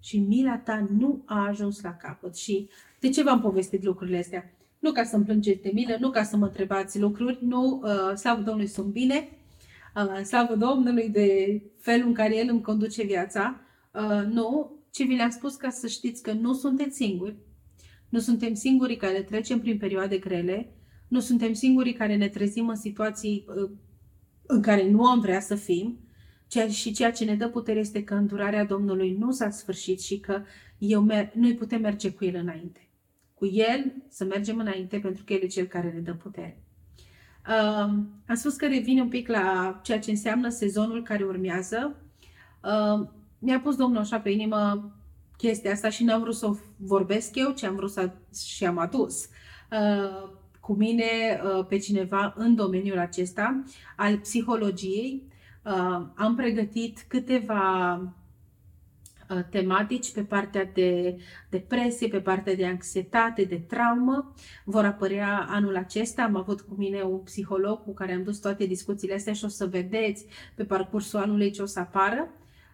și 0.00 0.18
mila 0.18 0.58
ta 0.58 0.86
nu 0.98 1.22
a 1.24 1.46
ajuns 1.46 1.80
la 1.80 1.94
capăt. 1.94 2.36
Și 2.36 2.68
de 3.00 3.08
ce 3.08 3.22
v-am 3.22 3.40
povestit 3.40 3.82
lucrurile 3.82 4.18
astea? 4.18 4.52
Nu 4.78 4.92
ca 4.92 5.04
să-mi 5.04 5.24
plângeți 5.24 5.62
de 5.62 5.70
milă, 5.74 5.96
nu 6.00 6.10
ca 6.10 6.22
să 6.22 6.36
mă 6.36 6.46
întrebați 6.46 6.98
lucruri, 6.98 7.38
nu, 7.40 7.82
uh, 7.84 8.16
slavă 8.16 8.42
Domnului, 8.42 8.68
sunt 8.68 8.86
bine, 8.86 9.28
uh, 9.96 10.22
slavă 10.24 10.54
Domnului 10.54 11.08
de 11.08 11.60
felul 11.80 12.06
în 12.06 12.14
care 12.14 12.36
El 12.36 12.48
îmi 12.50 12.62
conduce 12.62 13.04
viața, 13.04 13.60
uh, 13.92 14.26
nu, 14.26 14.76
ci 14.90 15.06
vi 15.06 15.14
le-am 15.14 15.30
spus 15.30 15.54
ca 15.54 15.70
să 15.70 15.86
știți 15.86 16.22
că 16.22 16.32
nu 16.32 16.52
sunteți 16.52 16.96
singuri, 16.96 17.36
nu 18.08 18.18
suntem 18.18 18.54
singurii 18.54 18.96
care 18.96 19.22
trecem 19.22 19.60
prin 19.60 19.78
perioade 19.78 20.18
grele, 20.18 20.72
nu 21.08 21.20
suntem 21.20 21.52
singurii 21.52 21.92
care 21.92 22.16
ne 22.16 22.28
trezim 22.28 22.68
în 22.68 22.76
situații 22.76 23.44
uh, 23.48 23.70
în 24.46 24.62
care 24.62 24.90
nu 24.90 25.04
am 25.04 25.20
vrea 25.20 25.40
să 25.40 25.54
fim, 25.54 25.98
ceea, 26.48 26.68
și 26.68 26.92
ceea 26.92 27.12
ce 27.12 27.24
ne 27.24 27.34
dă 27.34 27.48
putere 27.48 27.78
este 27.78 28.04
că 28.04 28.14
îndurarea 28.14 28.64
Domnului 28.64 29.16
nu 29.18 29.30
s-a 29.30 29.50
sfârșit 29.50 30.00
și 30.00 30.18
că 30.18 30.42
eu 30.78 31.02
mer- 31.02 31.32
noi 31.34 31.54
putem 31.54 31.80
merge 31.80 32.12
cu 32.12 32.24
El 32.24 32.34
înainte 32.34 32.88
cu 33.38 33.46
El, 33.46 33.92
să 34.08 34.24
mergem 34.24 34.58
înainte, 34.58 34.98
pentru 34.98 35.24
că 35.24 35.32
El 35.32 35.42
e 35.42 35.46
Cel 35.46 35.66
care 35.66 35.90
ne 35.94 36.00
dă 36.00 36.12
putere. 36.12 36.62
Uh, 37.48 37.90
am 38.26 38.34
spus 38.34 38.56
că 38.56 38.66
revin 38.66 39.00
un 39.00 39.08
pic 39.08 39.28
la 39.28 39.80
ceea 39.82 39.98
ce 39.98 40.10
înseamnă 40.10 40.48
sezonul 40.48 41.02
care 41.02 41.24
urmează. 41.24 41.96
Uh, 42.62 43.08
mi-a 43.38 43.60
pus 43.60 43.76
Domnul 43.76 44.00
așa 44.00 44.20
pe 44.20 44.30
inimă 44.30 44.92
chestia 45.36 45.72
asta 45.72 45.90
și 45.90 46.04
n-am 46.04 46.20
vrut 46.20 46.34
să 46.34 46.46
o 46.46 46.56
vorbesc 46.76 47.34
eu, 47.34 47.50
ci 47.50 47.62
am 47.62 47.74
vrut 47.74 47.90
să 47.90 48.10
și 48.54 48.66
am 48.66 48.78
adus 48.78 49.28
uh, 49.70 50.30
cu 50.60 50.74
mine 50.74 51.04
uh, 51.04 51.66
pe 51.68 51.78
cineva 51.78 52.34
în 52.36 52.54
domeniul 52.54 52.98
acesta 52.98 53.62
al 53.96 54.18
psihologiei. 54.18 55.26
Uh, 55.68 56.06
am 56.14 56.34
pregătit 56.36 57.04
câteva 57.08 58.00
Uh, 59.30 59.38
tematici 59.50 60.12
pe 60.12 60.22
partea 60.22 60.64
de 60.74 61.16
depresie, 61.50 62.08
pe 62.08 62.20
partea 62.20 62.54
de 62.54 62.66
anxietate, 62.66 63.42
de 63.42 63.56
traumă. 63.56 64.34
Vor 64.64 64.84
apărea 64.84 65.46
anul 65.48 65.76
acesta. 65.76 66.22
Am 66.22 66.36
avut 66.36 66.60
cu 66.60 66.74
mine 66.76 67.02
un 67.02 67.18
psiholog 67.18 67.82
cu 67.82 67.94
care 67.94 68.12
am 68.12 68.22
dus 68.22 68.38
toate 68.38 68.66
discuțiile 68.66 69.14
astea 69.14 69.32
și 69.32 69.44
o 69.44 69.48
să 69.48 69.66
vedeți 69.66 70.26
pe 70.54 70.64
parcursul 70.64 71.18
anului 71.18 71.50
ce 71.50 71.62
o 71.62 71.66
să 71.66 71.78
apară. 71.78 72.28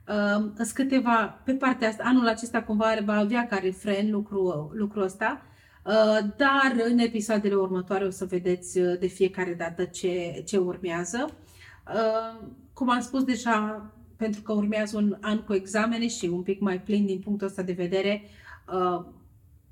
Uh, 0.09 0.67
câteva, 0.75 1.43
pe 1.45 1.53
partea 1.53 1.89
asta, 1.89 2.03
anul 2.07 2.29
acesta 2.29 2.63
cumva 2.63 2.95
va 3.05 3.17
avea 3.17 3.47
ca 3.47 3.57
refren 3.57 4.11
lucru, 4.11 4.71
lucrul 4.75 5.03
ăsta, 5.03 5.43
uh, 5.85 6.19
dar 6.37 6.75
în 6.91 6.99
episoadele 6.99 7.55
următoare 7.55 8.05
o 8.05 8.11
să 8.11 8.25
vedeți 8.25 8.79
uh, 8.79 8.99
de 8.99 9.07
fiecare 9.07 9.55
dată 9.55 9.85
ce, 9.85 10.43
ce 10.47 10.57
urmează. 10.57 11.29
Uh, 11.95 12.47
cum 12.75 12.91
am 12.91 13.01
spus 13.01 13.25
deja, 13.25 13.91
pentru 14.17 14.43
că 14.43 14.53
urmează 14.53 14.97
un 14.97 15.17
an 15.21 15.39
cu 15.39 15.55
examene 15.55 16.09
și 16.09 16.27
un 16.27 16.43
pic 16.43 16.61
mai 16.61 16.81
plin 16.81 17.07
din 17.07 17.19
punctul 17.19 17.47
ăsta 17.47 17.63
de 17.63 17.73
vedere, 17.73 18.23
uh, 18.73 19.05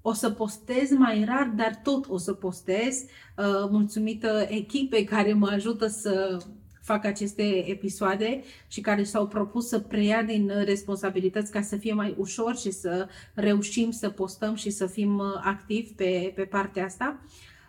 o 0.03 0.13
să 0.13 0.31
postez 0.31 0.91
mai 0.91 1.25
rar, 1.25 1.53
dar 1.57 1.81
tot 1.83 2.09
o 2.09 2.19
să 2.19 2.33
postez, 2.33 3.03
uh, 3.03 3.69
mulțumită 3.71 4.47
echipei 4.49 5.05
care 5.05 5.33
mă 5.33 5.49
ajută 5.49 5.87
să 5.87 6.39
fac 6.83 7.05
aceste 7.05 7.71
episoade 7.71 8.43
și 8.69 8.81
care 8.81 9.03
s-au 9.03 9.27
propus 9.27 9.69
să 9.69 9.79
preia 9.79 10.23
din 10.23 10.53
responsabilități 10.65 11.53
ca 11.53 11.63
să 11.63 11.77
fie 11.77 11.93
mai 11.93 12.15
ușor 12.19 12.57
și 12.57 12.71
să 12.71 13.09
reușim 13.35 13.91
să 13.91 14.09
postăm 14.09 14.55
și 14.55 14.71
să 14.71 14.87
fim 14.87 15.19
uh, 15.19 15.25
activi 15.43 15.93
pe, 15.93 16.33
pe 16.35 16.43
partea 16.43 16.85
asta. 16.85 17.21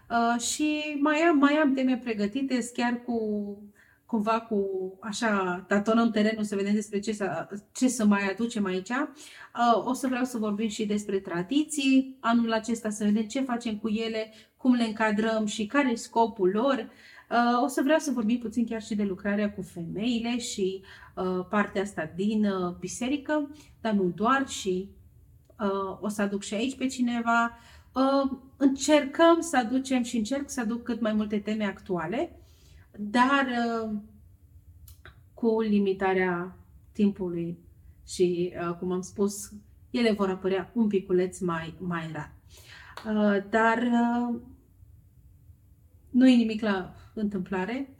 Uh, 0.09 0.41
și 0.41 0.97
mai 0.99 1.19
am, 1.19 1.37
mai 1.37 1.53
am 1.53 1.73
teme 1.73 1.99
pregătite, 2.03 2.69
chiar 2.73 3.01
cu 3.05 3.17
cumva 4.13 4.39
cu 4.39 4.67
așa 4.99 5.63
tatonăm 5.67 6.09
terenul 6.09 6.43
să 6.43 6.55
vedem 6.55 6.73
despre 6.73 6.99
ce 6.99 7.13
să, 7.13 7.47
ce 7.71 7.87
să 7.87 8.05
mai 8.05 8.29
aducem 8.31 8.65
aici. 8.65 8.89
Uh, 8.89 9.85
o 9.85 9.93
să 9.93 10.07
vreau 10.07 10.23
să 10.23 10.37
vorbim 10.37 10.67
și 10.67 10.85
despre 10.85 11.19
tradiții 11.19 12.17
anul 12.19 12.53
acesta, 12.53 12.89
să 12.89 13.03
vedem 13.03 13.23
ce 13.23 13.41
facem 13.41 13.77
cu 13.77 13.87
ele, 13.87 14.33
cum 14.57 14.73
le 14.73 14.83
încadrăm 14.83 15.45
și 15.45 15.65
care 15.65 15.91
e 15.91 15.95
scopul 15.95 16.49
lor. 16.49 16.89
Uh, 17.29 17.63
o 17.63 17.67
să 17.67 17.81
vreau 17.83 17.99
să 17.99 18.11
vorbim 18.11 18.37
puțin 18.39 18.65
chiar 18.65 18.81
și 18.81 18.95
de 18.95 19.03
lucrarea 19.03 19.53
cu 19.53 19.61
femeile 19.61 20.37
și 20.37 20.83
uh, 21.15 21.45
partea 21.49 21.81
asta 21.81 22.11
din 22.15 22.47
biserică, 22.79 23.49
dar 23.81 23.93
nu 23.93 24.11
doar 24.15 24.47
și 24.47 24.89
o 25.99 26.07
să 26.07 26.21
aduc 26.21 26.43
și 26.43 26.53
aici 26.53 26.75
pe 26.75 26.85
cineva. 26.85 27.57
Încercăm 28.57 29.39
să 29.39 29.57
aducem 29.57 30.03
și 30.03 30.17
încerc 30.17 30.49
să 30.49 30.59
aduc 30.59 30.83
cât 30.83 31.01
mai 31.01 31.13
multe 31.13 31.39
teme 31.39 31.65
actuale 31.65 32.42
dar 32.97 33.47
uh, 33.47 33.91
cu 35.33 35.61
limitarea 35.61 36.57
timpului 36.91 37.57
și, 38.07 38.53
uh, 38.69 38.75
cum 38.75 38.91
am 38.91 39.01
spus, 39.01 39.51
ele 39.91 40.11
vor 40.11 40.29
apărea 40.29 40.71
un 40.73 40.87
piculeț 40.87 41.39
mai, 41.39 41.73
mai 41.79 42.11
rar. 42.13 42.33
Uh, 43.05 43.43
dar 43.49 43.83
nu 46.09 46.27
e 46.27 46.35
nimic 46.35 46.61
la 46.61 46.95
întâmplare. 47.13 47.95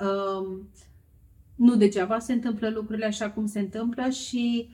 Nu 1.56 1.76
degeaba 1.76 2.20
se 2.20 2.34
întâmplă 2.34 2.70
lucrurile 2.70 3.06
așa 3.06 3.32
cum 3.32 3.46
se 3.46 3.60
întâmplă 3.60 4.10
și 4.10 4.70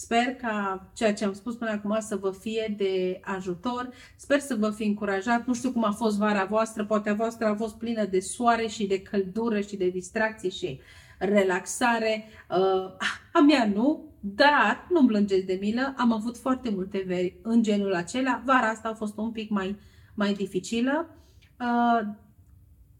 Sper 0.00 0.34
ca 0.34 0.86
ceea 0.94 1.14
ce 1.14 1.24
am 1.24 1.32
spus 1.32 1.54
până 1.54 1.70
acum 1.70 1.96
să 2.00 2.16
vă 2.16 2.30
fie 2.30 2.74
de 2.76 3.20
ajutor. 3.24 3.88
Sper 4.16 4.40
să 4.40 4.54
vă 4.54 4.70
fi 4.70 4.84
încurajat. 4.84 5.46
Nu 5.46 5.54
știu 5.54 5.72
cum 5.72 5.84
a 5.84 5.90
fost 5.90 6.18
vara 6.18 6.44
voastră, 6.44 6.84
poate 6.84 7.10
a 7.10 7.14
voastră 7.14 7.46
a 7.46 7.54
fost 7.54 7.76
plină 7.76 8.04
de 8.04 8.20
soare 8.20 8.66
și 8.66 8.86
de 8.86 9.02
căldură 9.02 9.60
și 9.60 9.76
de 9.76 9.88
distracție 9.88 10.48
și 10.48 10.80
relaxare. 11.18 12.24
Uh, 12.50 12.96
a 13.32 13.40
mea 13.46 13.66
nu, 13.74 14.04
dar 14.20 14.86
nu-mi 14.90 15.08
plângeți 15.08 15.46
de 15.46 15.58
milă. 15.60 15.94
Am 15.96 16.12
avut 16.12 16.36
foarte 16.36 16.70
multe 16.70 17.04
veri 17.06 17.36
în 17.42 17.62
genul 17.62 17.94
acela. 17.94 18.42
Vara 18.44 18.68
asta 18.68 18.88
a 18.88 18.94
fost 18.94 19.16
un 19.16 19.30
pic 19.30 19.50
mai, 19.50 19.76
mai 20.14 20.32
dificilă. 20.32 21.16
Uh, 21.60 22.08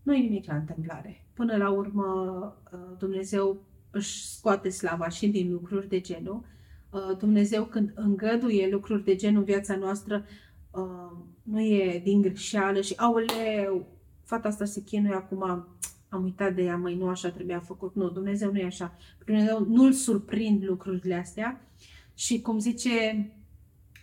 nu 0.02 0.14
e 0.14 0.18
nimic 0.18 0.46
la 0.46 0.54
întâmplare. 0.54 1.26
Până 1.34 1.56
la 1.56 1.70
urmă, 1.70 2.06
uh, 2.72 2.78
Dumnezeu 2.98 3.62
își 3.90 4.26
scoate 4.26 4.68
slava 4.68 5.08
și 5.08 5.28
din 5.28 5.52
lucruri 5.52 5.88
de 5.88 6.00
genul 6.00 6.34
Uh, 6.34 6.58
Dumnezeu 7.18 7.64
când 7.64 7.92
îngăduie 7.94 8.68
lucruri 8.70 9.04
de 9.04 9.14
genul 9.14 9.38
în 9.38 9.44
viața 9.44 9.76
noastră, 9.76 10.24
uh, 10.70 11.18
nu 11.42 11.60
e 11.60 12.00
din 12.04 12.20
greșeală 12.20 12.80
și 12.80 12.94
aoleu, 12.96 13.86
fata 14.24 14.48
asta 14.48 14.64
se 14.64 14.82
chinuie 14.82 15.14
acum, 15.14 15.42
am 16.08 16.22
uitat 16.22 16.54
de 16.54 16.62
ea, 16.62 16.76
mai 16.76 16.96
nu 16.96 17.08
așa 17.08 17.30
trebuia 17.30 17.60
făcut. 17.60 17.94
Nu, 17.94 18.10
Dumnezeu 18.10 18.52
nu 18.52 18.58
e 18.58 18.64
așa. 18.64 18.96
Dumnezeu 19.24 19.66
nu-l 19.68 19.92
surprind 19.92 20.64
lucrurile 20.64 21.14
astea 21.14 21.60
și 22.14 22.40
cum 22.40 22.58
zice, 22.58 23.30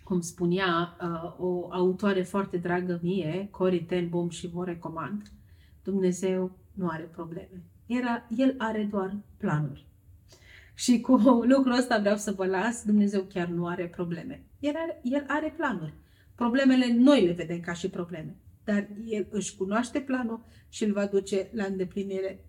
cum 0.03 0.21
spunea 0.21 0.97
uh, 1.01 1.35
o 1.39 1.67
autoare 1.71 2.23
foarte 2.23 2.57
dragă 2.57 2.99
mie, 3.03 3.47
Cory 3.51 3.83
Ten 3.83 4.09
Boom 4.09 4.29
și 4.29 4.47
vă 4.47 4.65
recomand, 4.65 5.31
Dumnezeu 5.83 6.51
nu 6.73 6.87
are 6.87 7.03
probleme. 7.03 7.63
Era, 7.85 8.27
el 8.37 8.55
are 8.57 8.87
doar 8.91 9.17
planuri. 9.37 9.85
Și 10.77 11.01
cu 11.01 11.15
lucrul 11.53 11.77
ăsta 11.77 11.97
vreau 11.97 12.17
să 12.17 12.31
vă 12.31 12.45
las, 12.45 12.83
Dumnezeu 12.83 13.21
chiar 13.21 13.47
nu 13.47 13.67
are 13.67 13.87
probleme. 13.87 14.43
El 14.59 14.73
are, 14.75 14.99
el 15.03 15.23
are 15.27 15.53
planuri. 15.57 15.93
Problemele 16.35 16.93
noi 16.93 17.25
le 17.25 17.31
vedem 17.31 17.59
ca 17.59 17.73
și 17.73 17.89
probleme, 17.89 18.35
dar 18.63 18.87
El 19.05 19.27
își 19.29 19.55
cunoaște 19.55 19.99
planul 19.99 20.45
și 20.69 20.83
îl 20.83 20.91
va 20.91 21.05
duce 21.05 21.49
la 21.51 21.63
îndeplinire. 21.63 22.39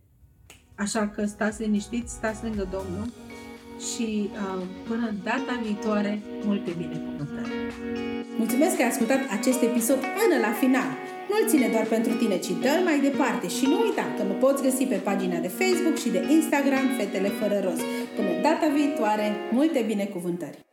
Așa 0.74 1.08
că 1.08 1.24
stați 1.24 1.62
liniștiți, 1.62 2.12
stați 2.12 2.44
lângă 2.44 2.68
Domnul 2.70 3.12
și 3.92 4.30
uh, 4.32 4.62
până 4.88 5.14
data 5.24 5.60
viitoare, 5.62 6.22
multe 6.44 6.70
binecuvântări! 6.70 7.50
Mulțumesc 8.38 8.76
că 8.76 8.82
ai 8.82 8.88
ascultat 8.88 9.20
acest 9.38 9.62
episod 9.62 9.98
până 9.98 10.36
la 10.40 10.52
final! 10.52 10.90
Nu-l 11.28 11.48
ține 11.48 11.68
doar 11.74 11.86
pentru 11.96 12.12
tine, 12.20 12.36
ci 12.38 12.52
dă 12.64 12.74
mai 12.84 12.98
departe 13.08 13.46
și 13.56 13.64
nu 13.66 13.76
uita 13.84 14.06
că 14.16 14.22
mă 14.22 14.34
poți 14.44 14.62
găsi 14.62 14.84
pe 14.84 14.98
pagina 15.08 15.38
de 15.38 15.54
Facebook 15.60 15.96
și 16.02 16.08
de 16.16 16.20
Instagram 16.36 16.86
Fetele 16.96 17.28
Fără 17.28 17.58
Rost. 17.64 17.86
Până 18.18 18.40
data 18.42 18.68
viitoare, 18.68 19.32
multe 19.52 19.82
binecuvântări! 19.86 20.67